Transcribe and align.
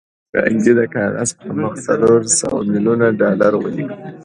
کارنګي 0.31 0.73
د 0.79 0.81
کاغذ 0.93 1.29
پر 1.39 1.49
مخ 1.59 1.73
څلور 1.85 2.19
سوه 2.39 2.59
ميليونه 2.71 3.07
ډالر 3.19 3.53
ولیکل 3.59 4.01